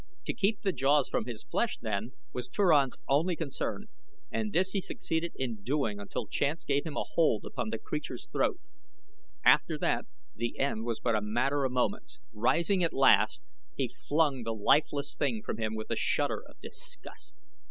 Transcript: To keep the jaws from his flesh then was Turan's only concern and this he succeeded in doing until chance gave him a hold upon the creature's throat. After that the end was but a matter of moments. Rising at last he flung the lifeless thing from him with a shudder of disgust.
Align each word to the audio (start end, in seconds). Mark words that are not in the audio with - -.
To 0.25 0.33
keep 0.33 0.63
the 0.63 0.71
jaws 0.71 1.09
from 1.09 1.25
his 1.27 1.43
flesh 1.43 1.77
then 1.79 2.13
was 2.33 2.47
Turan's 2.49 2.97
only 3.07 3.35
concern 3.35 3.85
and 4.31 4.51
this 4.51 4.71
he 4.71 4.81
succeeded 4.81 5.31
in 5.35 5.61
doing 5.61 5.99
until 5.99 6.25
chance 6.25 6.63
gave 6.63 6.87
him 6.87 6.97
a 6.97 7.03
hold 7.03 7.45
upon 7.45 7.69
the 7.69 7.77
creature's 7.77 8.25
throat. 8.31 8.59
After 9.45 9.77
that 9.77 10.05
the 10.35 10.57
end 10.57 10.85
was 10.85 10.99
but 10.99 11.15
a 11.15 11.21
matter 11.21 11.65
of 11.65 11.71
moments. 11.73 12.19
Rising 12.33 12.83
at 12.83 12.93
last 12.93 13.43
he 13.75 13.89
flung 13.89 14.41
the 14.41 14.55
lifeless 14.55 15.13
thing 15.13 15.43
from 15.45 15.57
him 15.57 15.75
with 15.75 15.91
a 15.91 15.95
shudder 15.95 16.41
of 16.49 16.59
disgust. 16.61 17.37